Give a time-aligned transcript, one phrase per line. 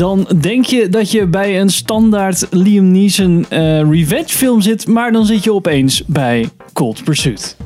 [0.00, 5.12] dan denk je dat je bij een standaard Liam Neeson eh, revenge film zit, maar
[5.12, 7.56] dan zit je opeens bij Cold Pursuit.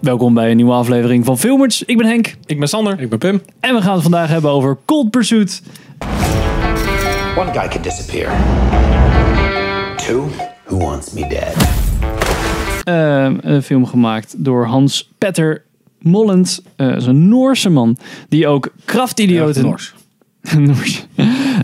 [0.00, 1.82] Welkom bij een nieuwe aflevering van Filmers.
[1.82, 3.00] Ik ben Henk Ik ben Sander.
[3.00, 3.42] Ik ben Pim.
[3.60, 5.62] en we gaan het vandaag hebben over Cold Pursuit.
[7.36, 8.30] One guy can disappear.
[9.96, 10.28] Two,
[10.64, 11.54] who wants me dead?
[12.84, 15.64] Eh, een film gemaakt door Hans Petter
[16.04, 16.62] Mollend.
[16.76, 17.96] Eh, dat is een Noorse man
[18.28, 19.62] die ook Kraftidioten...
[19.62, 19.94] Noors.
[20.58, 21.06] Noors.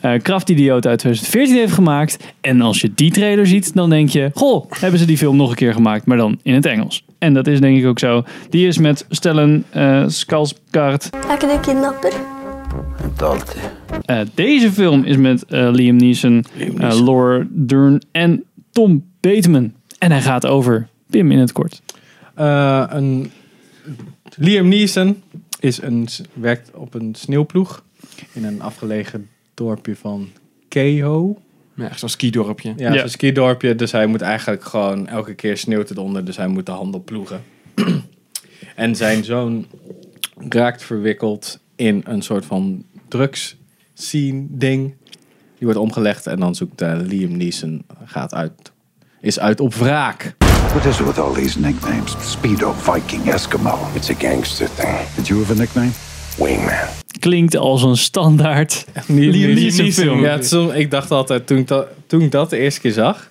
[0.03, 2.19] Eh, Kraftidioot uit 2014 heeft gemaakt.
[2.41, 4.31] En als je die trailer ziet, dan denk je...
[4.35, 7.05] Goh, hebben ze die film nog een keer gemaakt, maar dan in het Engels.
[7.19, 8.25] En dat is denk ik ook zo.
[8.51, 11.11] Die is met Stellan uh, Skarsgård.
[11.11, 12.13] Er ikke det kidnapper?
[14.05, 16.45] Eh, deze film is met Liam Neeson,
[16.79, 19.73] eh, Laura Dern en Tom Bateman.
[19.99, 21.83] En hij gaat over Pim in het kort.
[22.35, 23.31] Eh, een,
[24.37, 25.23] Liam Neeson
[25.61, 27.85] is een, werkt op een sneeuwploeg
[28.33, 30.29] in een afgelegen dorpje van
[30.69, 31.39] Keho.
[31.75, 32.75] Ja, echt zo'n skidorpje.
[32.77, 33.01] Ja, Ja.
[33.01, 33.75] zo'n skidorpje.
[33.75, 36.25] Dus hij moet eigenlijk gewoon elke keer sneeuwt het onder.
[36.25, 37.43] Dus hij moet de handel ploegen.
[38.77, 39.67] en zijn zoon
[40.49, 43.57] raakt verwikkeld in een soort van drugs
[43.95, 44.95] scene ding.
[45.59, 48.73] Die wordt omgelegd en dan zoekt eh, Liam Neeson gaat uit,
[49.21, 50.37] is uit op wraak.
[50.69, 52.17] What is it with all these nicknames?
[52.17, 53.97] Speedo, Viking, Eskimo.
[53.97, 54.97] It's a gangster thing.
[55.17, 55.91] Did you have a nickname?
[56.39, 56.89] Wingman.
[57.19, 60.21] Klinkt als een standaard Liam Neeson film.
[60.21, 60.39] Ja,
[60.75, 63.31] ik dacht altijd, toen ik, dat, toen ik dat de eerste keer zag,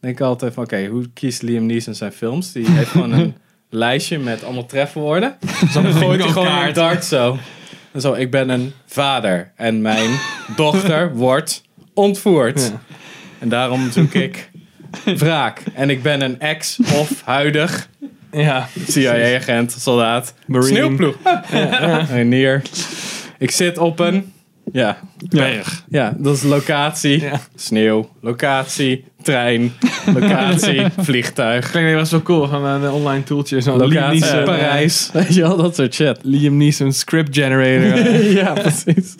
[0.00, 2.52] denk ik altijd van, oké, hoe kiest Liam Neeson zijn films?
[2.52, 3.34] Die heeft gewoon een
[3.68, 5.36] lijstje met allemaal trefwoorden.
[5.72, 7.38] Zo dan gooit hij gewoon een dart zo.
[7.92, 10.10] En zo, ik ben een vader en mijn
[10.56, 11.62] dochter wordt
[11.94, 12.72] ontvoerd.
[13.38, 14.50] En daarom zoek ik
[15.04, 15.62] wraak.
[15.74, 17.88] En ik ben een ex of huidig
[18.32, 18.68] Ja.
[18.88, 20.68] CIA-agent, soldaat, Marine.
[20.68, 21.16] sneeuwploeg.
[23.38, 24.32] Ik zit op een,
[24.72, 25.84] ja, Berg.
[25.88, 27.20] ja, dat is locatie.
[27.20, 27.40] Ja.
[27.54, 28.10] Sneeuw.
[28.20, 29.04] Locatie.
[29.22, 29.72] Trein.
[30.14, 30.82] Locatie.
[30.98, 31.70] vliegtuig.
[31.70, 33.60] Klinkt wel zo cool van een online tooltje.
[33.60, 34.20] Zo'n Liam Locatie.
[34.20, 35.10] Neeson, Parijs.
[35.12, 36.18] Weet je wel, dat soort shit.
[36.22, 38.14] Liam Neeson script generator.
[38.40, 39.14] ja, precies.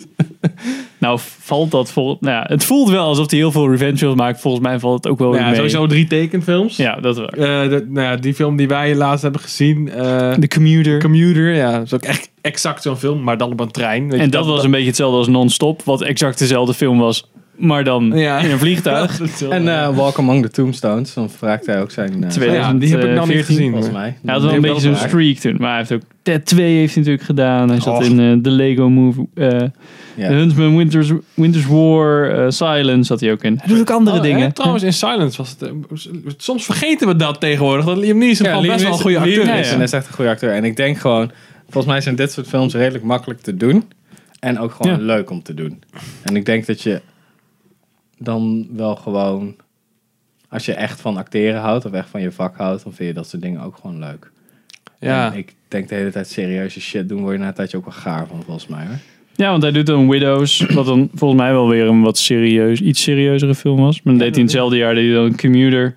[1.05, 2.17] Nou, valt dat vol.
[2.19, 4.41] Nou ja, het voelt wel alsof hij heel veel revenge films maakt.
[4.41, 5.55] Volgens mij valt het ook wel weer ja, mee.
[5.55, 6.77] sowieso drie tekenfilms.
[6.77, 7.63] Ja, dat is waar.
[7.63, 9.89] Eh, de- nou ja, die film die wij laatst hebben gezien.
[9.89, 10.99] eh, De Commuter.
[10.99, 11.53] Commuter.
[11.53, 13.23] Ja, dat is ook echt exact zo'n film.
[13.23, 14.09] Maar dan op een trein.
[14.09, 15.81] Weet en je, dat was een beetje hetzelfde als Non-Stop.
[15.83, 17.29] Wat exact dezelfde film was.
[17.57, 18.39] Maar dan Ja.
[18.39, 19.19] in een vliegtuig.
[19.49, 21.13] En eh, Walk Among the Tombstones.
[21.13, 22.23] Dan vraagt hij ook zijn...
[22.23, 23.71] eh, Twee- ja, die heb ik nog niet 2014 gezien.
[23.71, 24.17] volgens mij.
[24.25, 25.55] Hij had wel een beetje zo'n streak toen.
[25.59, 27.69] Maar hij heeft ook Ted 2 heeft hij natuurlijk gedaan.
[27.69, 28.03] Hij zat Och.
[28.03, 29.27] in eh, de Lego Movie.
[29.33, 29.49] eh
[30.15, 30.27] Ja.
[30.27, 33.57] The Huntsman, Winter's, Winter's War, eh, Silence zat hij ook in.
[33.59, 34.53] Hij doet ook andere Oh, hè, dingen.
[34.53, 35.61] trouwens, in Silence was het...
[35.61, 35.69] eh,
[36.37, 37.85] soms vergeten we dat tegenwoordig.
[37.85, 39.45] Dat Liam Neeson gewoon best wel een goede acteur is.
[39.47, 40.51] Neeson is echt een goede acteur.
[40.53, 41.31] En ik denk gewoon...
[41.63, 43.83] Volgens mij zijn dit soort films redelijk makkelijk te doen.
[44.39, 45.03] En ook gewoon Ja.
[45.05, 45.79] leuk om te doen.
[46.23, 47.01] En ik denk dat je
[48.17, 49.55] dan wel gewoon...
[50.49, 52.83] Als je echt van acteren houdt of echt van je vak houdt...
[52.83, 54.31] dan vind je dat soort dingen ook gewoon leuk.
[54.99, 55.31] Ja.
[55.31, 57.21] En ik denk de hele tijd serieuze shit doen...
[57.21, 58.85] word je na een tijdje ook wel gaar van, volgens mij.
[58.85, 58.97] Hoor.
[59.35, 60.65] Ja, want hij doet dan Widows.
[60.73, 64.01] Wat dan volgens mij wel weer een wat serieus, iets serieuzere film was.
[64.01, 65.95] Maar dan deed hij in hetzelfde jaar deed hij dan Commuter.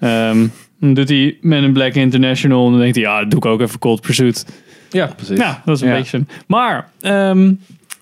[0.00, 0.46] Ehm,
[0.80, 2.64] dan doet hij Men in Black International.
[2.64, 4.46] En dan denkt hij, ja, dat doe ik ook even Cold Pursuit.
[4.90, 5.38] Ja, precies.
[5.38, 5.94] Ja, dat is een Ja.
[5.96, 6.24] beetje zo.
[6.46, 7.52] Maar, ehm,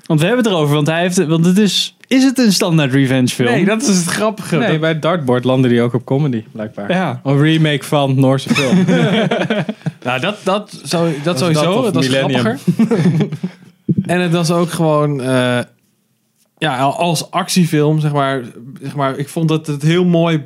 [0.07, 0.75] want we hebben het erover.
[0.75, 3.51] Want hij heeft, want het is, is het een standaard revenge film?
[3.51, 4.57] Nee, dat is het grappige.
[4.57, 6.91] Nee, Dat- bij het dartboard landde die ook op comedy, blijkbaar.
[6.93, 7.21] Ja.
[7.25, 8.85] Een remake van Noorse film.
[10.03, 11.73] Nou, dat, dat, zo, dat, Was dat sowieso.
[11.73, 12.59] of Dat was grappiger.
[14.13, 15.21] en het was ook gewoon...
[15.23, 15.59] eh,
[16.59, 18.43] ja, als actiefilm, zeg maar,
[18.83, 19.17] zeg maar...
[19.19, 20.45] Ik vond dat het heel mooi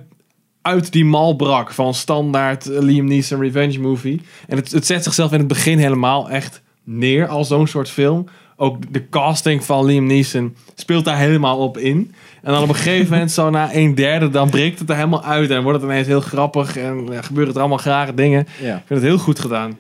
[0.62, 4.20] uit die mal brak van standaard Liam Neeson revenge movie.
[4.48, 8.26] En het, het zet zichzelf in het begin helemaal echt neer als zo'n soort film.
[8.62, 12.14] Ook de casting van Liam Neeson speelt daar helemaal op in.
[12.42, 15.24] En dan op een gegeven moment, zo na een derde, dan breekt het er helemaal
[15.24, 15.50] uit.
[15.50, 18.46] En wordt het ineens heel grappig en ja, gebeuren er allemaal rare dingen.
[18.60, 18.76] ja.
[18.76, 19.78] Ik vind het heel goed gedaan.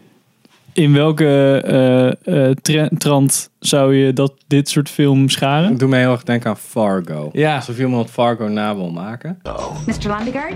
[0.74, 5.70] In welke eh, eh, tre- trant zou je dat dit soort film scharen?
[5.72, 7.30] Ik doe me heel erg denken aan Fargo.
[7.32, 7.54] Ja.
[7.54, 9.38] Alsof iemand Fargo na wil maken.
[9.86, 10.16] Mr.
[10.16, 10.54] Lundegaard,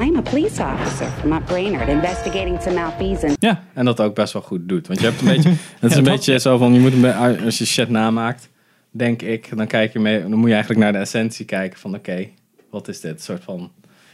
[0.00, 3.36] I'm a police officer from Mount Brainerd investigating some malfeasance.
[3.40, 4.86] Ja, En dat ook best wel goed doet.
[4.86, 5.48] Want je hebt een beetje...
[5.48, 6.72] Het is een dat- beetje zo van...
[6.74, 8.48] Je moet een als je shit namaakt,
[8.90, 9.56] denk ik...
[9.56, 11.94] Dan, kijk je mee, dan moet je eigenlijk naar de essentie kijken van...
[11.94, 12.26] Oké,
[12.70, 13.12] wat is dit?
[13.12, 13.70] Een soort van...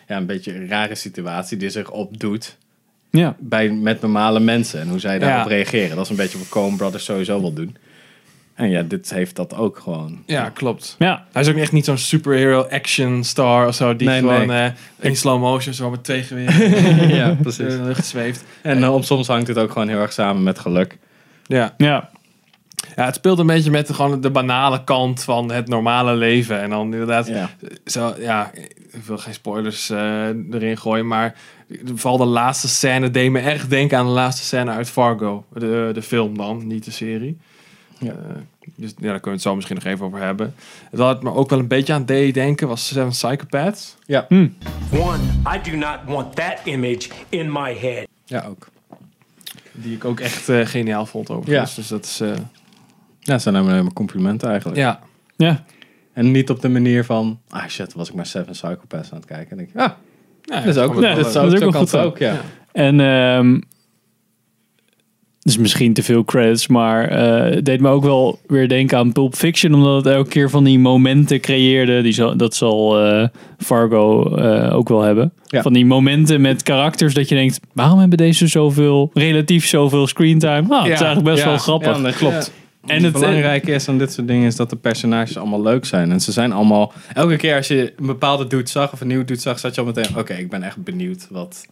[0.08, 2.56] Ja, een beetje een rare situatie die zich opdoet...
[3.18, 3.36] ja.
[3.38, 4.80] Bij, met normale mensen.
[4.80, 5.56] En hoe zij daarop Ja.
[5.56, 5.96] reageren.
[5.96, 7.76] Dat is een beetje wat Coen Brothers sowieso wil doen.
[8.54, 10.22] En ja, dit heeft dat ook gewoon.
[10.26, 10.96] Ja, klopt.
[10.98, 11.24] ja.
[11.32, 13.96] Hij is ook echt niet zo'n superhero action star of zo.
[13.96, 14.66] Die Nee, gewoon nee.
[14.66, 17.56] eh, in slow motion zo met twee geweren ja, in precies.
[17.76, 18.44] de lucht zweeft.
[18.62, 20.98] En eh, om- soms hangt het ook gewoon heel erg samen met geluk.
[21.46, 21.74] Ja.
[21.76, 22.10] Ja,
[22.96, 26.60] ja, het speelt een beetje met de, gewoon de banale kant van het normale leven.
[26.60, 27.50] En dan inderdaad, Ja.
[27.84, 28.50] zo, ja,
[28.92, 31.34] ik wil geen spoilers eh, erin gooien, maar
[31.94, 35.44] vooral de laatste scène deed me echt denken aan de laatste scène uit Fargo.
[35.52, 37.38] De, de film dan, niet de serie.
[37.98, 38.10] Ja.
[38.10, 38.16] Eh,
[38.76, 40.54] dus ja, daar kunnen we het zo misschien nog even over hebben.
[40.90, 43.96] Het had me ook wel een beetje aan deed denken, was Seven Psychopaths.
[44.06, 44.26] Ja.
[44.90, 45.18] One,
[45.54, 48.06] I do not want that image in my head.
[48.24, 48.68] ja, ook.
[49.72, 51.70] Die ik ook echt eh, geniaal vond overigens.
[51.70, 51.76] Ja.
[51.76, 52.28] Dus dat is, eh,
[53.20, 54.78] Ja, dat zijn alleen maar complimenten eigenlijk.
[54.78, 55.00] ja.
[55.36, 55.64] ja.
[56.12, 59.26] En niet op de manier van, ah shit, was ik maar Seven Psychopaths aan het
[59.26, 59.50] kijken.
[59.50, 59.90] En denk ik, ah,
[60.44, 62.40] ja dat is ook, Ja, dat dat is ook, goed ook, ja.
[62.72, 63.56] En ehm
[65.44, 69.12] dus misschien te veel credits, maar eh, het deed me ook wel weer denken aan
[69.12, 72.02] Pulp Fiction, omdat het elke keer van die momenten creëerde.
[72.02, 75.32] Die zal, dat zal eh, Fargo eh, ook wel hebben.
[75.46, 75.62] Ja.
[75.62, 80.68] Van die momenten met karakters dat je denkt, waarom hebben deze zoveel, relatief zoveel screentime?
[80.68, 81.96] Nou, het is eigenlijk best Ja, wel grappig.
[81.96, 82.52] Ja, dat klopt.
[82.86, 86.10] En het- belangrijke is aan dit soort dingen is dat de personages allemaal leuk zijn.
[86.12, 86.92] En ze zijn allemaal...
[87.14, 89.80] Elke keer als je een bepaalde dude zag of een nieuwe dude zag, zat je
[89.80, 90.16] al meteen...
[90.16, 91.66] Oké, ik ben echt benieuwd wat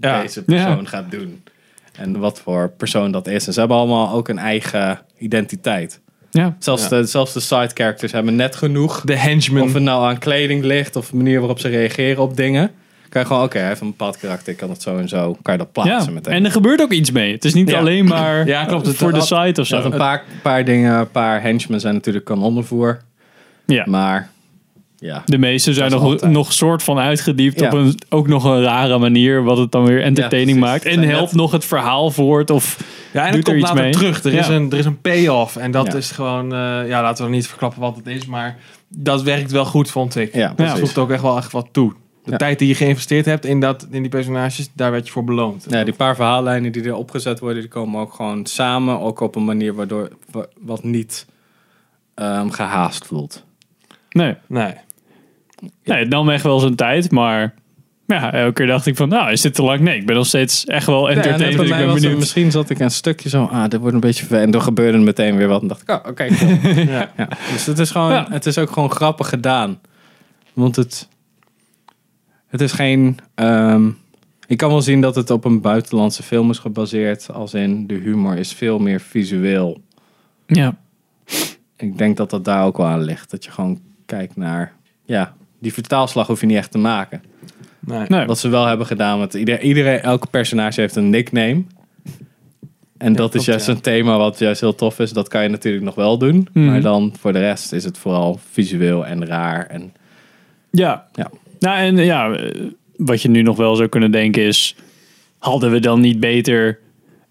[0.00, 0.20] Ja.
[0.22, 0.88] deze persoon Ja.
[0.88, 1.42] gaat doen.
[1.92, 3.46] En wat voor persoon dat is.
[3.46, 6.00] En ze hebben allemaal ook een eigen identiteit.
[6.30, 6.56] Ja.
[6.58, 6.88] Zelfs, Ja.
[6.88, 9.00] de, zelfs de side characters hebben net genoeg.
[9.00, 9.62] De henchman.
[9.62, 12.70] Of het nou aan kleding ligt of de manier waarop ze reageren op dingen.
[13.16, 15.36] Kan je gewoon, oké, hij heeft een bepaald karakter, ik kan het zo en zo.
[15.42, 16.10] Kan je dat plaatsen Ja.
[16.10, 16.32] meteen.
[16.32, 17.32] En er gebeurt ook iets mee.
[17.32, 17.78] Het is niet Ja.
[17.78, 18.86] alleen maar Ja, klopt.
[18.86, 19.82] Het voor de site of Er zo.
[19.82, 23.00] een paar, paar dingen, een paar henchmen zijn natuurlijk kanonnenvoer.
[23.66, 23.84] Ja.
[23.88, 24.28] Maar
[24.98, 26.32] ja, De meeste zijn nog, altijd.
[26.32, 27.66] nog soort van uitgediept Ja.
[27.66, 30.84] op een ook nog een rare manier, wat het dan weer entertaining maakt.
[30.84, 32.76] En helpt net- nog het verhaal voort of
[33.12, 33.92] Ja, en doet het er komt iets later mee.
[33.92, 34.24] terug.
[34.24, 35.56] Er, is een, er is een payoff.
[35.56, 35.94] En dat Ja.
[35.94, 36.52] is gewoon...
[36.52, 38.26] eh, ja, laten we niet verklappen wat het is.
[38.26, 38.56] Maar
[38.88, 40.34] dat werkt wel goed, vond ik.
[40.34, 41.92] Ja, dat voegt ook echt wel echt wat toe.
[42.26, 42.36] De Ja.
[42.38, 45.66] tijd die je geïnvesteerd hebt in, dat, in die personages, daar werd je voor beloond.
[45.68, 49.00] ja, die paar verhaallijnen die er opgezet worden, die komen ook gewoon samen.
[49.00, 51.26] Ook op een manier waardoor wa- wat niet
[52.14, 53.44] ehm, gehaast voelt.
[54.10, 54.34] nee.
[54.46, 54.74] Nee.
[55.84, 57.54] nee, het nam echt wel zijn tijd, maar
[58.06, 59.80] ja, elke keer dacht ik van, nou, is dit te lang?
[59.80, 61.60] Nee, ik ben nog steeds echt wel Ja, en entertained.
[61.60, 64.40] ik ben het- misschien zat ik een stukje zo, ah, dit wordt een beetje ver.
[64.40, 65.62] En toen gebeurde er meteen weer wat.
[65.62, 66.50] En dacht ik, oh, oké, cool.
[66.86, 67.10] Ja.
[67.16, 67.28] ja.
[67.52, 68.26] Dus het is gewoon, Ja.
[68.30, 69.80] het is ook gewoon grappig gedaan.
[70.52, 71.08] Want het,
[72.56, 73.90] het is geen, ehm,
[74.46, 77.32] ik kan wel zien dat het op een buitenlandse film is gebaseerd.
[77.32, 79.80] Als in, de humor is veel meer visueel.
[80.46, 80.76] Ja,
[81.76, 83.30] Ik denk dat dat daar ook wel aan ligt.
[83.30, 84.72] Dat je gewoon kijkt naar,
[85.04, 87.22] ja, die vertaalslag hoef je niet echt te maken.
[87.80, 88.04] Nee.
[88.08, 88.26] nee.
[88.26, 91.62] Wat ze wel hebben gedaan, want iedereen, iedereen elke personage heeft een nickname.
[92.98, 93.72] En dat is juist ja.
[93.72, 95.12] een thema wat juist heel tof is.
[95.12, 96.48] Dat kan je natuurlijk nog wel doen.
[96.52, 96.66] Mhm.
[96.66, 99.66] Maar dan voor de rest is het vooral visueel en raar.
[99.66, 99.92] En
[100.70, 101.06] Ja.
[101.12, 101.30] Ja.
[101.58, 102.38] Nou, en ja,
[102.96, 104.76] wat je nu nog wel zou kunnen denken is,
[105.38, 106.78] hadden we dan niet beter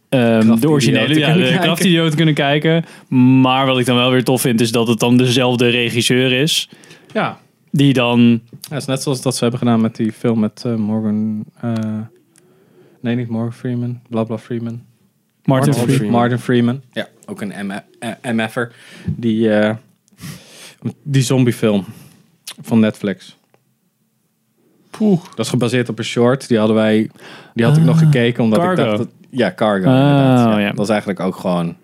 [0.09, 2.85] ehm, de originele, ja, de kunnen kijken.
[3.41, 6.69] Maar wat ik dan wel weer tof vind, is dat het dan dezelfde regisseur is.
[7.13, 7.39] Ja.
[7.71, 8.19] Die dan,
[8.49, 11.45] ja, het is net zoals dat ze hebben gedaan met die film met eh, Morgan...
[11.61, 11.73] eh,
[13.01, 13.99] nee, niet Morgan Freeman.
[14.09, 14.83] Blabla Freeman.
[15.43, 16.19] Martin Martin Freeman.
[16.19, 16.81] Martin Freeman.
[16.91, 18.71] Ja, ook een M- eh, MF'er.
[19.05, 19.49] Die,
[21.03, 21.85] die zombiefilm
[22.61, 23.37] van Netflix.
[24.97, 25.19] Poeh.
[25.35, 26.47] Dat is gebaseerd op een short.
[26.47, 27.09] Die hadden wij.
[27.53, 28.81] Die had ik nog gekeken omdat Cargo.
[28.81, 29.07] ik dacht dat.
[29.29, 29.87] Ja, Cargo.
[29.89, 30.53] Ah, inderdaad.
[30.53, 30.59] Ja.
[30.59, 30.71] ja.
[30.71, 31.75] Dat is eigenlijk ook gewoon.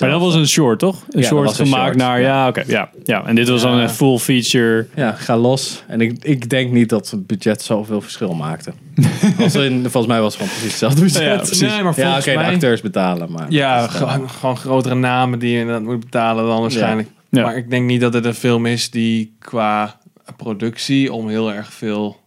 [0.00, 1.04] Maar dat was een short, toch?
[1.10, 2.26] Een short was een gemaakt short, naar, ja.
[2.26, 3.26] ja, oké, ja, ja.
[3.26, 3.82] En dit was dan Ja.
[3.82, 4.86] een full feature.
[4.94, 5.82] Ja, ga los.
[5.86, 8.72] En ik, ik denk niet dat het budget zoveel verschil maakte.
[9.42, 11.58] Als in, volgens mij was het gewoon precies hetzelfde budget.
[11.58, 11.66] Ja.
[11.66, 13.32] Nee, maar Ja, volgens oké, de mij- acteurs betalen.
[13.32, 17.08] Maar Ja, gewoon, gewoon grotere namen die je inderdaad moet betalen dan waarschijnlijk.
[17.30, 17.42] Ja.
[17.42, 19.98] Maar ik denk niet dat het een film is die qua
[20.36, 22.20] productie om heel erg veel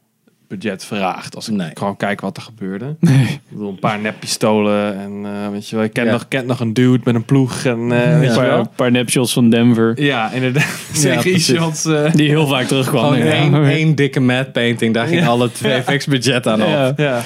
[0.47, 1.35] budget vraagt.
[1.35, 1.69] Als ik Nee.
[1.73, 2.95] gewoon kijk wat er gebeurde.
[3.01, 6.11] Ik bedoel, een paar neppistolen en eh, weet je wel, ik ken, Ja.
[6.11, 9.33] nog, ken nog een dude met een ploeg en eh, weet Een je paar, nepshots
[9.33, 10.01] van Denver.
[10.01, 10.79] Ja, inderdaad.
[10.93, 11.85] Zeker e-shots.
[11.85, 13.13] eh, Die heel vaak terugkwam.
[13.13, 14.93] Gewoon één, dikke matte painting.
[14.93, 16.97] Daar ging alle twee fix budget aan op.
[16.97, 17.23] Ja.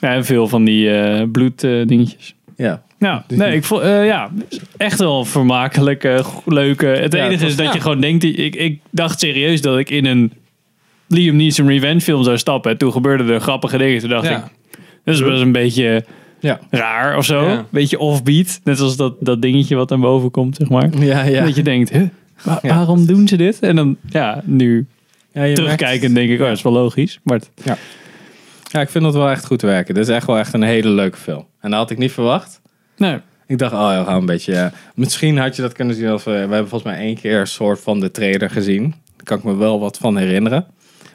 [0.00, 2.34] en veel van die eh bloed eh, dingetjes.
[2.56, 2.82] Ja.
[2.98, 4.30] Nou, nee, ik vond, eh, ja,
[4.76, 6.86] echt wel vermakelijk, eh, leuke.
[6.86, 7.72] Het Ja, enige het is dat ja.
[7.72, 10.32] je gewoon denkt, ik, ik dacht serieus dat ik in een
[11.08, 12.70] Liam Neeson revenge film zou stappen.
[12.70, 14.00] En toen gebeurden er grappige dingen.
[14.00, 14.36] Toen dacht Ja.
[14.36, 14.42] ik,
[15.04, 16.04] dat is best een beetje
[16.40, 16.60] Ja.
[16.70, 17.48] raar of zo.
[17.48, 17.64] Ja.
[17.70, 18.60] Beetje offbeat.
[18.64, 20.98] Net als dat, dat dingetje wat naar boven komt, zeg maar.
[20.98, 21.44] Ja, ja.
[21.44, 22.02] Dat je denkt, huh,
[22.44, 22.58] Ja.
[22.62, 23.58] waarom doen ze dit?
[23.60, 24.86] En dan, ja, nu
[25.32, 27.20] ja je terugkijken merkt- denk ik, oh, dat is wel logisch.
[27.22, 27.50] Maar het-
[28.70, 29.94] Ja, ik vind dat wel echt goed werken.
[29.94, 31.46] Dit is echt wel echt een hele leuke film.
[31.60, 32.60] En dat had ik niet verwacht.
[32.96, 33.18] nee.
[33.46, 34.52] Ik dacht, oh ja, we gaan een beetje...
[34.52, 34.72] ja.
[34.94, 36.30] Misschien had je dat kunnen zien als we...
[36.30, 38.82] We hebben volgens mij één keer een soort van de trailer gezien.
[39.16, 40.66] Daar kan ik me wel wat van herinneren.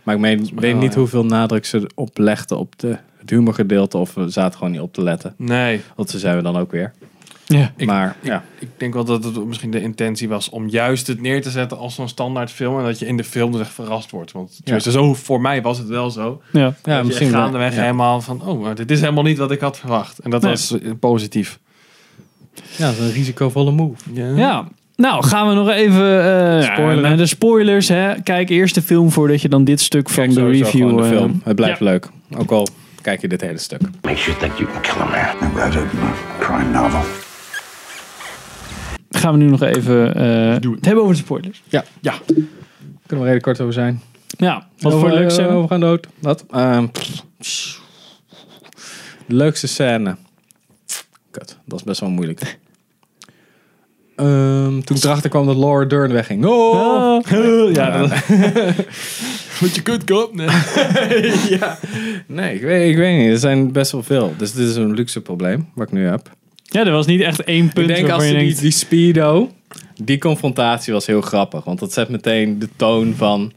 [0.09, 0.99] Maar ik meen, weet niet ja.
[0.99, 3.97] hoeveel nadruk ze op legden op de, het humorgedeelte.
[3.97, 5.33] Of we zaten gewoon niet op te letten.
[5.37, 5.81] Nee.
[5.95, 6.93] Want zo zijn we dan ook weer.
[7.45, 7.73] Ja.
[7.85, 11.41] maar ja, Ik denk wel dat het misschien de intentie was om juist het neer
[11.41, 12.79] te zetten als zo'n standaard film.
[12.79, 14.31] En dat je in de film dus echt verrast wordt.
[14.31, 16.41] Want tenminste, zo voor mij was het wel zo.
[16.51, 16.59] Ja.
[16.83, 17.81] ja dat misschien gaandeweg ja.
[17.81, 20.19] helemaal van, oh, maar dit is helemaal niet wat ik had verwacht.
[20.19, 20.51] En dat Nee.
[20.51, 21.59] was eh, positief.
[22.77, 24.13] Ja, dat is een risicovolle move.
[24.13, 24.67] Ja.
[24.99, 27.87] Nou, gaan we nog even eh, ja, de spoilers.
[27.87, 28.21] Hè.
[28.21, 30.97] Kijk eerst de film voordat je dan dit stuk van Kijk de review...
[30.97, 31.41] de eh, film.
[31.43, 31.85] Het blijft ja.
[31.85, 32.09] leuk.
[32.37, 32.67] Ook al
[33.01, 33.81] kijk je dit hele stuk.
[34.01, 35.51] Makes you think you can kill a man.
[35.51, 36.99] I read it in a crime novel.
[39.09, 41.61] gaan we nu nog even eh, het hebben over de spoilers.
[41.69, 41.83] Ja.
[42.01, 42.13] ja.
[42.25, 42.45] Kunnen
[43.07, 44.01] we redelijk kort over zijn.
[44.37, 46.07] Ja, wat Over- voor leuks eh, zijn We gaan dood.
[46.19, 46.45] Wat?
[46.51, 46.87] Ehm,
[49.25, 50.15] de leukste scène.
[51.31, 52.57] Kut, dat is best wel moeilijk.
[54.19, 56.45] Ehm, toen ik erachter kwam dat Laura Dern wegging.
[56.45, 57.19] Oh!
[57.73, 58.09] ja, dat,
[59.59, 60.35] Want je kunt kop.
[60.35, 60.47] Nee.
[62.27, 63.31] Nee, ik weet, ik weet niet.
[63.31, 64.33] Er zijn best wel veel.
[64.37, 66.31] Dus dit is een luxe probleem, wat ik nu heb.
[66.63, 68.59] ja, er was niet echt één punt Ik denk als je die, denkt...
[68.59, 69.49] die speedo,
[70.03, 71.63] die confrontatie was heel grappig.
[71.63, 73.51] Want dat zet meteen de toon van...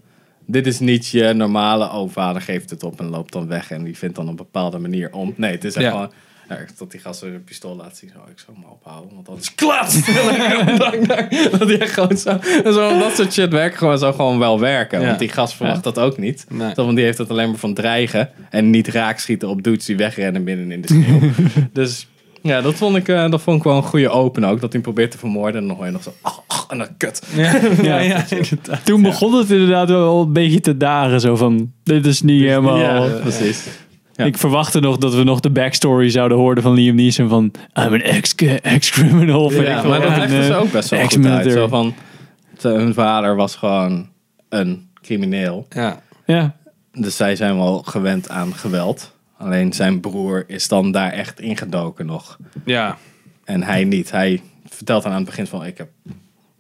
[0.47, 3.71] Dit is niet je normale, oh vader geeft het op en loopt dan weg.
[3.71, 5.35] En die vindt dan op een bepaalde manier om.
[5.37, 5.91] Nee, het is echt Ja.
[5.91, 6.11] gewoon...
[6.59, 8.11] Ja, dat die gast een pistool laat zien.
[8.15, 9.95] Zo, ik zal hem ophouden, want dat is klats.
[11.59, 12.99] dat die echt gewoon zo, zo...
[12.99, 15.01] Dat soort shit werkt gewoon zo gewoon wel werken.
[15.01, 15.07] Ja.
[15.07, 16.47] Want die gast verwacht dat ook niet.
[16.49, 16.75] Nee.
[16.75, 18.31] Want die heeft het alleen maar van dreigen.
[18.51, 21.31] En niet raakschieten op dudes die wegrennen binnen in de sneeuw.
[21.73, 22.07] dus
[22.43, 24.61] ja, dat vond, ik, eh, dat vond ik wel een goede open ook.
[24.61, 25.61] Dat hij probeert te vermoorden.
[25.61, 26.13] En dan hoor je nog zo...
[26.23, 27.23] Oh, oh, en dan kut.
[27.83, 28.25] Ja, ja.
[28.85, 31.21] Toen begon het inderdaad wel een beetje te dagen.
[31.21, 32.79] Zo van, dit is niet helemaal...
[32.79, 33.67] Ja, precies.
[34.15, 34.25] Ja.
[34.25, 37.93] Ik verwachtte nog dat we nog de backstory zouden horen van Liam Neeson van I'm
[37.93, 39.53] an ex- ex-criminal.
[39.53, 41.53] ik Ja, maar dat legde ze eh, ook best wel goed uit.
[41.53, 41.95] Zo van...
[42.57, 44.09] te- Hun vader was gewoon
[44.49, 45.67] een crimineel.
[45.71, 46.01] Ja.
[46.27, 46.57] Ja,
[46.93, 49.15] Dus zij zijn wel gewend aan geweld.
[49.39, 52.39] Alleen zijn broer is dan daar echt ingedoken nog.
[52.65, 52.97] ja.
[53.45, 54.11] En hij niet.
[54.11, 55.65] Hij vertelt dan aan het begin van...
[55.67, 55.89] Ik heb,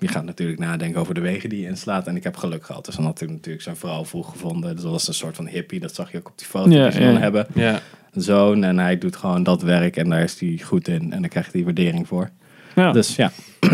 [0.02, 2.06] je gaat natuurlijk nadenken over de wegen die je inslaat.
[2.06, 2.84] En ik heb geluk gehad.
[2.84, 4.74] Dus dan had hij natuurlijk zijn vrouw vroeg gevonden.
[4.74, 5.80] Dus dat was een soort van hippie.
[5.80, 7.18] Dat zag je ook op die foto Ja, die ze dan ja.
[7.18, 7.46] hebben.
[7.54, 7.80] Ja.
[8.14, 8.64] Zoon.
[8.64, 9.96] En hij doet gewoon dat werk.
[9.96, 11.12] En daar is hij goed in.
[11.12, 12.30] En daar krijgt hij waardering voor.
[12.74, 12.92] ja.
[12.92, 13.32] Dus ja.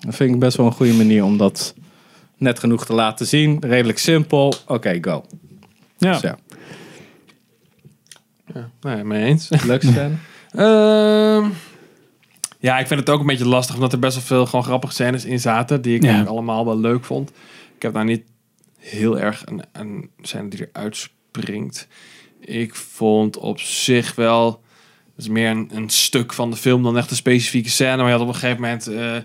[0.00, 1.74] dat vind ik best wel een goede manier om dat
[2.36, 3.56] net genoeg te laten zien.
[3.60, 4.54] Redelijk simpel.
[4.66, 5.24] Oké, go.
[5.98, 6.12] ja.
[6.12, 6.38] Dus ja.
[8.80, 9.50] Nee, mee eens.
[9.78, 10.10] Scène?
[10.50, 11.48] Ehm,
[12.58, 14.92] ja, ik vind het ook een beetje lastig, omdat er best wel veel gewoon grappige
[14.92, 16.22] scènes in zaten, die ik Ja.
[16.22, 17.30] allemaal wel leuk vond.
[17.76, 18.22] Ik heb nou niet
[18.78, 21.88] heel erg een, een scène die eruit springt.
[22.40, 24.48] Ik vond op zich wel,
[25.16, 28.06] het is meer een, een stuk van de film dan echt een specifieke scène, maar
[28.06, 29.16] je had op een gegeven moment, eh,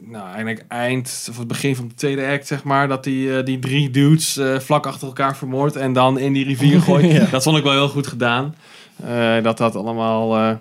[0.00, 3.44] nou eigenlijk eind of het begin van de tweede act zeg maar, dat die, eh,
[3.44, 7.30] die drie dudes eh, vlak achter elkaar vermoordt en dan in die rivier gooit.
[7.30, 8.54] Dat vond ik wel heel goed gedaan.
[9.42, 10.60] Dat dat allemaal.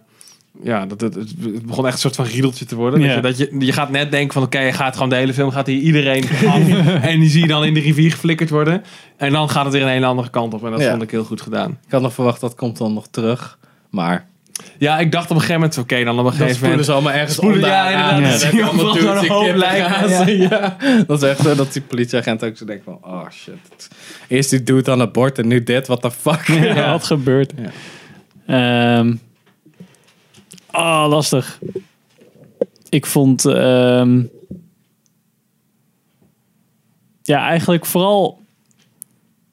[0.60, 3.00] Eh, ja, dat het, het begon echt een soort van riedeltje te worden.
[3.02, 3.20] Ja.
[3.22, 5.34] Dat, je, dat je, je gaat net denken van oké, je gaat gewoon de hele
[5.34, 6.68] film, gaat hier iedereen af.
[7.02, 8.84] en die zie je dan in de rivier geflikkerd worden.
[9.18, 10.66] En dan gaat het weer een hele andere kant op.
[10.66, 10.90] En dat Ja.
[10.90, 11.70] vond ik heel goed gedaan.
[11.86, 13.58] Ik had nog verwacht dat komt dan nog terug.
[13.90, 14.26] Maar
[14.78, 16.86] Ja, ik dacht op een gegeven moment, oké, dan op een dan gegeven spoelen moment.
[16.86, 18.42] ze allemaal ergens Spoelen- onder ja, inderdaad.
[18.52, 20.76] Ja, allemaal gewoon dudes die een hoop.
[20.98, 21.04] Ja.
[21.08, 22.98] Dat is echt zo dat die politieagent ook zo denkt van...
[23.02, 23.88] Oh shit.
[24.28, 25.88] Eerst die dude aan het bord en nu dit.
[25.88, 26.48] What the fuck?
[26.48, 27.54] Ja, wat gebeurt.
[28.48, 29.14] Ehm
[30.76, 31.60] ah, lastig.
[32.90, 33.46] Ik vond...
[33.46, 34.24] ehm,
[37.22, 38.40] ja, eigenlijk vooral...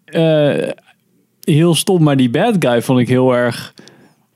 [0.05, 0.69] eh,
[1.41, 3.75] heel stom, maar die bad guy vond ik heel erg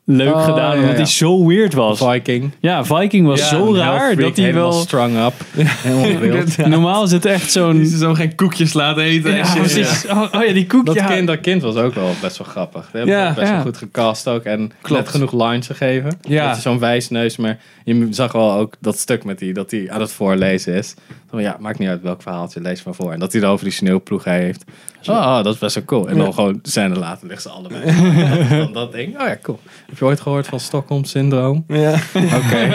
[0.09, 0.71] leuk Oh, gedaan.
[0.75, 0.97] ja, omdat ja.
[0.97, 1.99] hij zo weird was.
[1.99, 2.51] Viking.
[2.61, 4.81] Ja, Viking was Ja, zo raar freak, dat hij helemaal wel...
[4.81, 5.33] strung up.
[5.83, 6.57] Helemaal wild.
[6.57, 7.87] Normaal is het echt Die zo'n...
[7.87, 9.31] ze zo geen koekjes laten eten.
[9.31, 10.07] en Ja, precies.
[10.11, 10.87] Oh, oh ja, die koek.
[10.87, 11.07] Dat, ja.
[11.07, 12.89] kind, dat kind was ook wel best wel grappig.
[12.93, 13.53] Die hebben Ja, best ja.
[13.55, 14.43] wel goed gecast ook.
[14.45, 15.03] En Klopt.
[15.03, 16.19] net genoeg lines gegeven.
[16.29, 16.55] Ja.
[16.55, 17.37] Zo'n wijsneus.
[17.37, 20.95] Maar je zag wel ook dat stuk met die, dat hij aan het voorlezen is.
[21.30, 23.12] Van, ja, maakt niet uit welk verhaaltje, lees maar voor.
[23.12, 24.64] En dat hij dan over die sneeuwploeg heeft.
[25.06, 26.09] Oh, oh, dat is best wel cool.
[26.09, 27.85] En dan gewoon de scène later liggen ze allebei.
[27.85, 29.21] dat, is dan dat ding.
[29.21, 29.61] Oh ja, cool.
[29.87, 31.64] Heb je ooit gehoord van Stockholm Syndroom?
[31.68, 31.95] Ja.
[32.14, 32.68] Oké.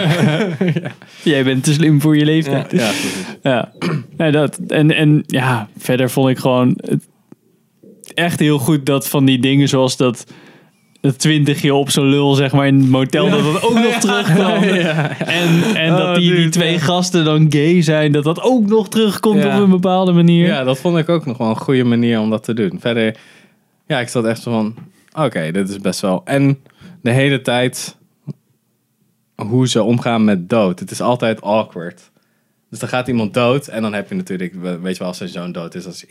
[1.22, 2.70] Jij bent te slim voor je leeftijd.
[2.70, 3.24] ja, precies.
[3.42, 3.72] Ja,
[4.16, 4.58] ja dat.
[4.66, 7.08] En, en ja, verder vond ik gewoon het
[8.14, 10.26] echt heel goed dat van die dingen zoals dat.
[11.02, 14.62] Dat twintigje op zo'n lul, zeg maar, in het motel, dat dat ook nog terugkwam.
[14.62, 19.42] En, en dat die, die twee gasten dan gay zijn, dat dat ook nog terugkomt
[19.42, 19.56] Ja.
[19.56, 20.46] op een bepaalde manier.
[20.46, 22.76] Ja, dat vond ik ook nog wel een goede manier om dat te doen.
[22.80, 23.16] Verder,
[23.86, 24.74] ja, ik zat echt zo van,
[25.24, 26.22] oké, dit is best wel.
[26.24, 26.58] En
[27.02, 27.96] de hele tijd
[29.36, 30.78] hoe ze omgaan met dood.
[30.80, 32.10] Het is altijd awkward.
[32.70, 35.28] Dus dan gaat iemand dood en dan heb je natuurlijk, weet je wel, als zijn
[35.28, 36.04] zoon dood is, als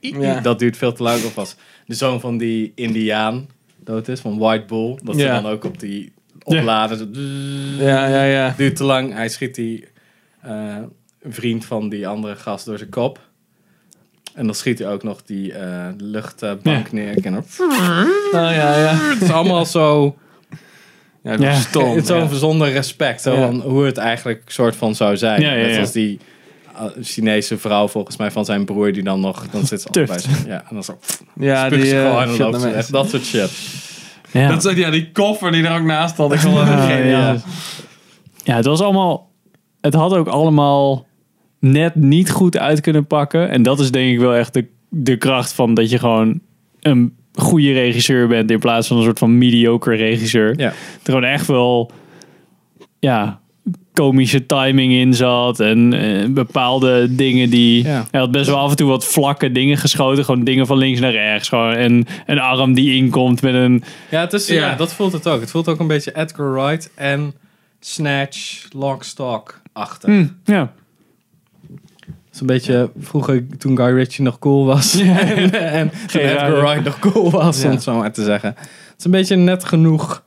[0.00, 0.40] Ja.
[0.40, 1.24] dat duurt veel te lang.
[1.24, 1.56] Of als
[1.86, 3.46] de zoon van die Indiaan
[3.84, 6.12] dood is, van White Bull, dat ze dan ook op die
[6.44, 6.98] opladen.
[6.98, 7.06] Zo,
[7.84, 8.54] Ja, ja, ja.
[8.56, 9.12] Duurt te lang.
[9.12, 9.88] Hij schiet die
[10.42, 10.76] eh,
[11.28, 13.20] vriend van die andere gast door zijn kop.
[14.34, 17.24] En dan schiet hij ook nog die eh, luchtbank neer.
[17.24, 18.94] En dan- Oh, ja, ja.
[18.94, 20.16] Het is allemaal zo...
[21.22, 21.88] Ja, stom.
[21.94, 22.34] Het is zo'n ja.
[22.34, 23.22] zonder respect.
[23.22, 25.40] Zo, van hoe het eigenlijk soort van zou zijn.
[25.40, 26.18] Ja, ja, Net als die
[27.02, 29.46] Chinese vrouw volgens mij van zijn broer die dan nog...
[29.50, 30.98] Dan zit ze allebei zo- Ja, en dan zo...
[31.38, 32.86] Ja, die ze eh, en loopt ze.
[32.92, 33.50] Dat soort shit.
[34.30, 34.48] Ja.
[34.48, 36.32] Dat is ook, ja, die koffer die er ook naast stond.
[36.32, 37.36] Ik vond dat ja.
[38.44, 39.30] ja, het was allemaal.
[39.80, 41.06] Het had ook allemaal
[41.60, 43.50] net niet goed uit kunnen pakken.
[43.50, 46.40] En dat is denk ik wel echt de, de kracht van dat je gewoon
[46.80, 50.58] een goede regisseur bent in plaats van een soort van mediocre regisseur.
[50.58, 50.66] Ja.
[50.68, 51.90] Er gewoon echt wel
[52.98, 53.40] ja,
[53.92, 57.84] komische timing in zat en eh, bepaalde dingen die...
[57.84, 58.06] Ja.
[58.10, 60.24] Hij had best wel af en toe wat vlakke dingen geschoten.
[60.24, 61.48] Gewoon dingen van links naar rechts.
[61.48, 63.84] Gewoon, en een arm die inkomt met een...
[64.10, 64.54] Ja, het is, ja.
[64.54, 64.74] Ja.
[64.74, 65.40] dat voelt het ook.
[65.40, 67.34] Het voelt ook een beetje Edgar Wright en
[67.80, 70.10] Snatch, Lockstock-achtig.
[70.10, 70.72] Hm, ja.
[72.06, 74.98] Het is een beetje vroeger toen Guy Ritchie nog cool was.
[75.00, 77.70] en en toen Edgar Wright nog cool was, om Ja.
[77.70, 78.54] het zo maar te zeggen.
[78.58, 80.24] Het is een beetje net genoeg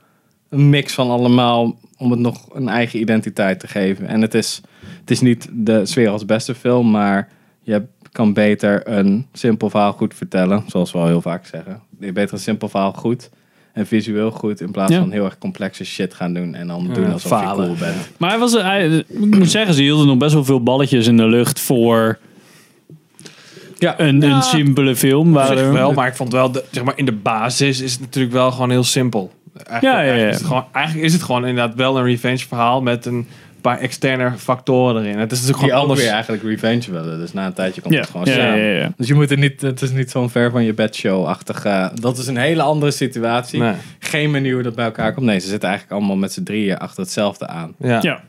[0.49, 4.07] een mix van allemaal om het nog een eigen identiteit te geven.
[4.07, 4.61] En het is,
[4.99, 7.27] het is niet de sfeer als beste film, maar
[7.61, 10.63] je kan beter een simpel verhaal goed vertellen.
[10.67, 11.81] Zoals we al heel vaak zeggen.
[11.99, 13.29] Je beter een simpel verhaal goed
[13.73, 14.99] en visueel goed in plaats Ja.
[14.99, 17.69] van heel erg complexe shit gaan doen en dan doen alsof falen.
[17.69, 18.09] je cool bent.
[18.17, 21.17] Maar hij was, hij, ik moet zeggen, ze hielden nog best wel veel balletjes in
[21.17, 22.19] de lucht voor
[23.77, 25.31] Ja, een, een simpele film.
[25.31, 28.33] Waar wel, maar ik vond wel, de, zeg maar, in de basis is het natuurlijk
[28.33, 29.31] wel gewoon heel simpel.
[29.53, 30.09] Eigenlijk, Ja, ja, ja.
[30.11, 33.27] Eigenlijk, is het gewoon, eigenlijk is het gewoon inderdaad wel een revenge verhaal met een
[33.61, 35.17] paar externe factoren erin.
[35.19, 36.01] Het is natuurlijk gewoon anders.
[36.01, 37.19] weer eigenlijk revenge willen.
[37.19, 38.57] Dus na een tijdje komt Ja, het gewoon ja, samen.
[38.59, 38.91] ja, ja.
[38.97, 41.65] Dus je moet er niet, het is niet zo'n ver van je bedshow-achtig.
[41.65, 43.59] eh, dat is een hele andere situatie.
[43.59, 43.73] Nee.
[43.99, 45.25] Geen manier hoe dat bij elkaar komt.
[45.25, 47.73] Nee, ze zitten eigenlijk allemaal met z'n drieën achter hetzelfde aan.
[47.79, 48.21] Ja.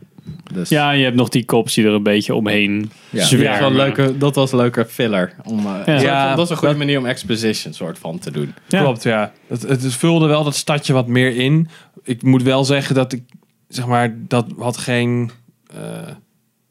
[0.47, 0.55] Ja.
[0.55, 3.59] Dus ja, je hebt nog die cops die er een beetje omheen ja, dat, was
[3.59, 5.35] wel leuke, dat was een leuke filler.
[5.45, 5.83] Om, eh, Ja.
[5.85, 8.55] van- Ja, dat is een goede dat- manier om exposition soort van te doen.
[8.69, 8.81] Ja.
[8.83, 9.33] Klopt, ja.
[9.47, 11.69] Het, het vulde wel dat stadje wat meer in.
[12.05, 13.23] Ik moet wel zeggen dat ik,
[13.69, 15.31] zeg maar, dat had geen
[15.75, 15.81] eh,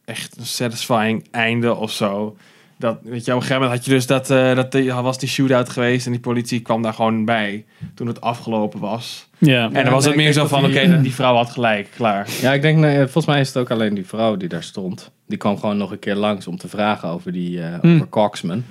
[0.05, 2.37] echt een satisfying einde of zo.
[2.79, 5.17] Dat, weet je, op een gegeven moment had je dus dat, eh, dat die, was
[5.19, 7.65] die shootout geweest en die politie kwam daar gewoon bij
[7.95, 9.27] toen het afgelopen was.
[9.37, 9.63] Ja.
[9.71, 12.27] En dan was nee, het meer zo van, oké, die- die vrouw had gelijk, klaar.
[12.41, 15.11] Ja, ik denk, nee, volgens mij is het ook alleen die vrouw die daar stond.
[15.27, 18.63] Die kwam gewoon nog een keer langs om te vragen over die eh over Coxman.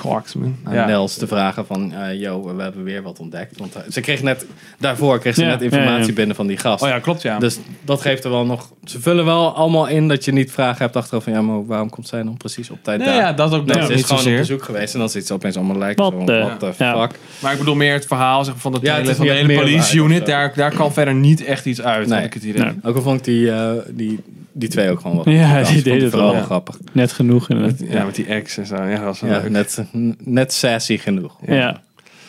[0.00, 0.56] Clarksman.
[0.64, 0.86] aan Ja.
[0.86, 3.58] Nels te vragen van, eh yo, we hebben weer wat ontdekt.
[3.58, 4.46] Want eh, ze kreeg net,
[4.78, 6.12] daarvoor kreeg ze Ja, net informatie ja, ja.
[6.12, 6.82] binnen van die gast.
[6.82, 7.38] Oh ja, klopt, ja.
[7.38, 10.82] Dus dat geeft er wel nog, ze vullen wel allemaal in dat je niet vragen
[10.82, 13.16] hebt achteraf van, ja, maar waarom komt zij dan precies op tijd nee, daar?
[13.16, 15.26] ja, dat ook Nee, nog ze is niet gewoon op bezoek geweest en dan zit
[15.26, 17.00] ze opeens allemaal lijkt Wat zo, de- what the ja.
[17.08, 17.18] fuck.
[17.38, 19.32] Maar ik bedoel meer het verhaal zeg, maar, van de, Ja, het hele, van de
[19.32, 20.26] hele police unit.
[20.26, 22.16] Daar, daar kan verder niet echt iets uit, Nee.
[22.18, 22.62] heb ik het idee.
[22.64, 22.74] Nee.
[22.82, 24.20] Ook al vond ik die, eh, die,
[24.58, 26.42] die twee ook gewoon wel Ja, die deden het vooral wel.
[26.42, 26.78] grappig.
[26.92, 27.48] Net genoeg.
[27.88, 28.74] Ja, met die ex en zo.
[28.82, 29.50] Ja, dat was wel Ja, leuk.
[29.50, 29.84] net,
[30.24, 31.36] net sassy genoeg.
[31.46, 31.80] Ja.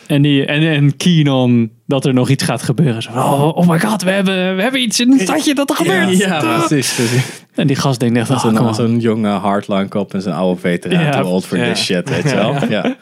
[0.06, 3.02] En, die, en, en keen on dat er nog iets gaat gebeuren.
[3.02, 5.76] Zo, oh, oh my god, we hebben, we hebben iets in het stadje dat er
[5.76, 6.16] gebeurt.
[6.18, 6.94] Ja, precies.
[6.94, 7.42] precies.
[7.54, 11.02] En die gast denkt echt, oh, Zo'n jonge hardline kop en zijn oude veteraan.
[11.04, 11.10] Ja.
[11.10, 11.72] Too old for Ja.
[11.72, 12.54] this shit, weet je wel.
[12.68, 12.96] Ja.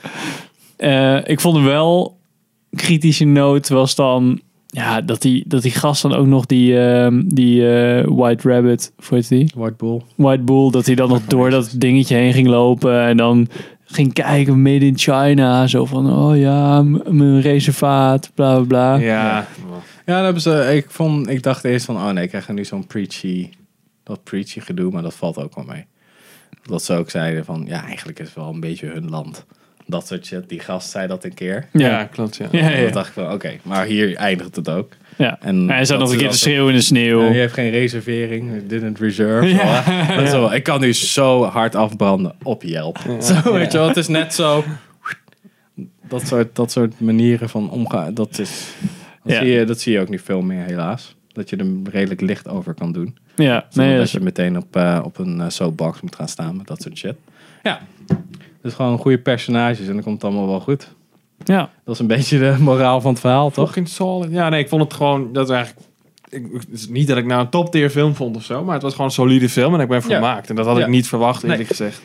[0.76, 2.18] Eh, ik vond hem wel,
[2.70, 7.22] kritische noot was dan, ja, dat die, dat die gast dan ook nog die, ehm,
[7.26, 9.52] die eh, White Rabbit, hoe heet die?
[9.56, 10.00] White Bull.
[10.14, 13.48] White Bull, dat hij dan nog door dat dingetje heen ging lopen en dan
[13.84, 18.94] ging kijken, made in China, zo van, oh ja, mijn reservaat, bla bla bla.
[18.94, 19.46] Ja.
[20.06, 22.64] Ja, dan hebben ze, ik, vond, ik dacht eerst van, oh nee, ik krijg nu
[22.64, 23.50] zo'n preachy,
[24.02, 25.84] dat preachy gedoe, maar dat valt ook wel mee.
[26.62, 29.46] Dat ze ook zeiden van, ja, eigenlijk is het wel een beetje hun land.
[29.86, 30.48] Dat soort shit.
[30.48, 31.66] Die gast zei dat een keer.
[31.72, 32.46] Ja, klopt, ja.
[32.50, 32.82] Ja, En ja.
[32.82, 34.92] dan dacht ik van, oké, maar hier eindigt het ook.
[35.16, 35.38] Ja.
[35.40, 37.22] En hij zat nog een keer te schreeuwen in de sneeuw.
[37.22, 39.48] Je heeft geen reservering, didn't reserve.
[39.48, 40.52] Ja.
[40.54, 42.98] Ik kan nu zo hard afbranden op Yelp.
[43.20, 44.64] Zo, weet je wel, het is net zo...
[46.08, 48.66] Dat soort, dat soort manieren van omgaan, dat is...
[49.22, 49.40] Dat, Ja.
[49.40, 51.16] zie je, dat zie je ook niet veel meer, helaas.
[51.32, 53.16] Dat je er redelijk licht over kan doen.
[53.36, 56.56] Ja, nee, dat dat je meteen op, eh, op een eh, soapbox moet gaan staan
[56.56, 57.14] met dat soort shit.
[57.62, 57.80] Ja.
[58.66, 60.94] Dus gewoon goede personages en dan komt het allemaal wel goed.
[61.44, 61.70] ja.
[61.84, 63.64] Dat is een beetje de moraal van het verhaal, toch?
[63.66, 64.30] Fucking solid.
[64.32, 65.86] Ja, nee, ik vond het gewoon, dat was eigenlijk...
[66.28, 68.74] Ik, het is niet dat ik nou een top tier film vond of zo, maar
[68.74, 70.48] het was gewoon een solide film en ik ben vermaakt.
[70.50, 70.82] En dat had Ja.
[70.84, 71.68] ik niet verwacht, eerlijk Nee.
[71.68, 72.00] gezegd.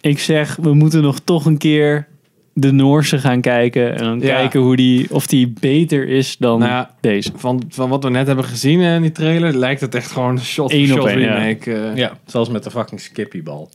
[0.00, 2.06] Ik zeg, we moeten nog toch een keer
[2.52, 3.92] de Noorse gaan kijken.
[3.96, 4.26] En dan Ja.
[4.26, 7.30] kijken hoe die, of die beter is dan Nou ja, deze.
[7.36, 10.30] Van, van wat we net hebben gezien eh, in die trailer, lijkt het echt gewoon
[10.30, 11.34] een shot Eén for op shot één, ja.
[11.38, 11.72] remake.
[11.74, 11.96] eh.
[11.96, 13.70] Ja, zelfs met de fucking skippybal.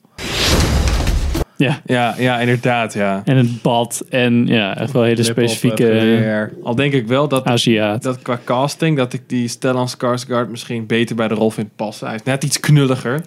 [1.62, 1.82] Ja.
[1.86, 3.22] Ja, ja, inderdaad, ja.
[3.26, 4.04] En het bad.
[4.10, 6.50] En ja, echt wel hele specifieke.
[6.64, 8.04] Al denk ik wel dat, Aziat.
[8.04, 12.08] dat qua casting, dat ik die Stellan Skarsgård misschien beter bij de rol vind passen.
[12.08, 13.22] Hij is net iets knulliger.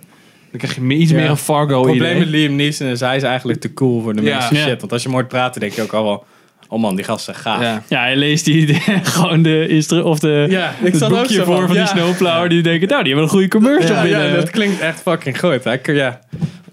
[0.50, 1.16] Dan krijg je meer- iets Ja.
[1.16, 2.18] meer een Fargo Het probleem idee.
[2.18, 4.34] met Liam Neeson is, hij is eigenlijk te cool voor de Ja.
[4.36, 4.60] meeste Ja.
[4.60, 4.80] shit.
[4.80, 6.24] Want als je hem hoort praten, denk je ook al wel...
[6.68, 7.60] Oh man, die gast is gaaf.
[7.62, 7.82] Ja.
[7.88, 8.74] Ja, hij leest die
[9.14, 11.76] gewoon de instru of de Ja, ik het zat ook boekje zo voor van, van
[11.76, 12.48] die snowplower.
[12.48, 14.26] Die denken, nou, die hebben een goede commercial Ja, binnen.
[14.28, 15.64] ja, dat klinkt echt fucking goed.
[15.64, 16.20] Hij, ja,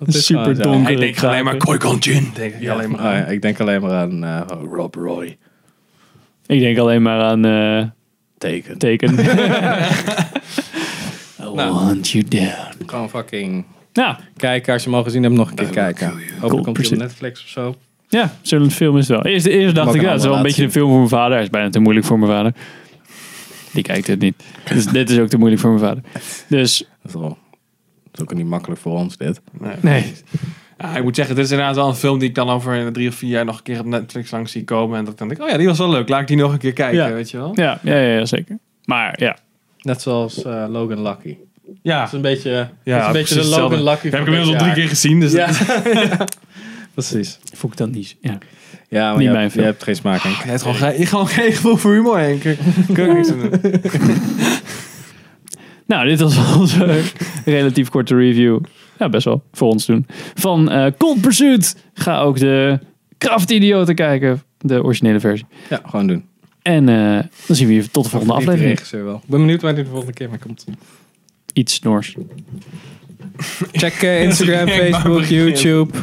[0.05, 0.83] dat is Super donker.
[0.83, 2.31] Hij denkt alleen maar Qui-Gon Jinn.
[2.33, 5.37] Denk ik Ja, alleen maar oh ja, ik denk alleen maar aan eh, Rob Roy.
[6.45, 7.83] Ik denk alleen maar aan eh,
[8.37, 8.77] Teken.
[8.77, 9.15] teken.
[9.19, 9.25] I
[11.53, 11.73] Nou.
[11.73, 12.75] want you down.
[12.85, 14.73] Gewoon fucking Nou, kijken.
[14.73, 16.13] Als je hem al gezien hebt, nog een keer kijken.
[16.39, 17.75] Hopelijk komt hij op Netflix of zo.
[18.09, 19.31] ja, zo'n film is het wel.
[19.33, 21.09] Eerst, eerst dacht ik, ik ja, het is wel een beetje een film voor mijn
[21.09, 21.33] vader.
[21.33, 22.53] Hij is bijna te moeilijk voor mijn vader.
[23.73, 24.43] Die kijkt het niet.
[24.73, 26.03] Dus dit is ook te moeilijk voor mijn vader.
[26.47, 26.87] Dus,
[28.11, 29.41] Dat is, ook niet makkelijk voor ons, dit.
[29.81, 30.13] nee.
[30.77, 33.07] Ja, ik moet zeggen, het is inderdaad wel een film die ik dan over drie
[33.09, 34.97] of vier jaar nog een keer op Netflix langs zie komen.
[34.97, 36.09] En dat ik dan denk, oh ja, die was wel leuk.
[36.09, 37.13] Laat ik die nog een keer kijken, Ja.
[37.13, 37.51] weet je wel.
[37.55, 38.57] Ja, ja, ja, ja, zeker.
[38.85, 39.37] Maar ja,
[39.81, 41.37] Net zoals eh, Logan Lucky.
[41.81, 43.83] Ja, Dat is een beetje, ja is een beetje de Logan hetzelfde.
[43.89, 45.19] Lucky Heb ik inmiddels al dit drie keer gezien.
[45.19, 45.47] Dus Ja.
[46.17, 46.37] dat-
[46.93, 47.39] Precies.
[47.53, 48.15] vond ik dan niet.
[48.21, 48.37] Ja.
[48.89, 50.21] Ja, maar Niet je, mijn hebt, je hebt geen smaak.
[50.21, 50.35] Henk.
[50.35, 52.41] Je hebt gewoon, geen- gewoon geen gevoel voor humor, Henk.
[52.93, 53.59] Kun ik niks aan doen.
[55.91, 57.01] Nou, dit was onze
[57.45, 58.59] relatief korte review.
[58.99, 59.43] Ja, best wel.
[59.51, 60.05] Voor ons doen.
[60.35, 61.77] Van eh Cold Pursuit.
[61.93, 62.79] Ga ook de
[63.17, 64.43] Kraft-idioten kijken.
[64.59, 65.45] De originele versie.
[65.69, 66.25] Ja, gewoon doen.
[66.61, 68.69] En eh, dan zien we je tot de volgende aflevering.
[68.69, 69.15] regisseur wel.
[69.15, 70.65] Ik ben benieuwd waar hij de volgende keer mee komt.
[71.53, 72.15] Iets snors.
[73.71, 75.23] Check eh, Instagram, Facebook.
[75.23, 75.97] YouTube,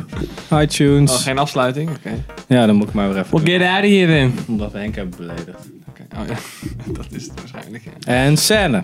[0.53, 1.11] iTunes.
[1.13, 1.91] Oh, geen afsluiting?
[1.91, 2.25] Oké.
[2.49, 3.55] Ja, dan moet ik maar weer even Well, doen.
[3.55, 4.33] get out of here then.
[4.49, 5.69] Omdat we Henk hebben beledigd.
[6.17, 6.37] Oh ja,
[6.99, 7.85] dat is het waarschijnlijk.
[8.07, 8.83] En scène.